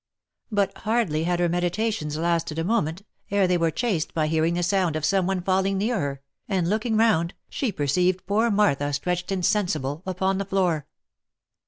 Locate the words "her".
1.39-1.47, 5.99-6.21